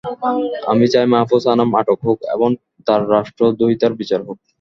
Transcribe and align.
আমি 0.71 0.85
চাই 0.93 1.05
মাহ্ফুজ 1.13 1.43
আনাম 1.47 1.69
আটক 1.79 1.99
হোক 2.07 2.19
এবং 2.35 2.49
তাঁর 2.87 3.01
রাষ্ট্রদ্রোহিতার 3.13 3.93
বিচার 3.99 4.21
হোক। 4.27 4.37